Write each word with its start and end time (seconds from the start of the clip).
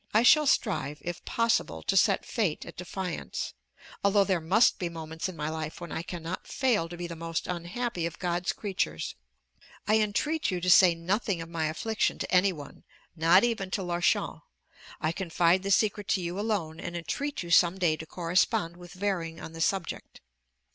I 0.15 0.23
shall 0.23 0.47
strive 0.47 0.97
if 1.01 1.23
possible 1.25 1.83
to 1.83 1.95
set 1.95 2.25
Fate 2.25 2.65
at 2.65 2.75
defiance, 2.75 3.53
although 4.03 4.23
there 4.23 4.41
must 4.41 4.79
be 4.79 4.89
moments 4.89 5.29
in 5.29 5.35
my 5.35 5.47
life 5.47 5.79
when 5.79 5.91
I 5.91 6.01
cannot 6.01 6.47
fail 6.47 6.89
to 6.89 6.97
be 6.97 7.05
the 7.05 7.15
most 7.15 7.45
unhappy 7.45 8.07
of 8.07 8.17
God's 8.17 8.51
creatures. 8.51 9.13
I 9.87 9.99
entreat 9.99 10.49
you 10.49 10.59
to 10.59 10.71
say 10.71 10.95
nothing 10.95 11.39
of 11.39 11.49
my 11.49 11.67
affliction 11.67 12.17
to 12.17 12.31
any 12.33 12.51
one, 12.51 12.83
not 13.15 13.43
even 13.43 13.69
to 13.69 13.83
Lorchen. 13.83 14.41
I 14.99 15.11
confide 15.11 15.61
the 15.61 15.69
secret 15.69 16.07
to 16.07 16.21
you 16.21 16.39
alone, 16.39 16.79
and 16.79 16.97
entreat 16.97 17.43
you 17.43 17.51
some 17.51 17.77
day 17.77 17.95
to 17.97 18.07
correspond 18.07 18.77
with 18.77 18.95
Vering 18.95 19.39
on 19.39 19.51
the 19.51 19.61
subject. 19.61 20.19